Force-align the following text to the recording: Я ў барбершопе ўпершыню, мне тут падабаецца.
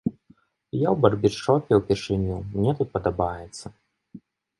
Я 0.11 0.87
ў 0.91 0.93
барбершопе 1.05 1.71
ўпершыню, 1.79 2.37
мне 2.55 2.71
тут 2.79 2.89
падабаецца. 2.95 3.65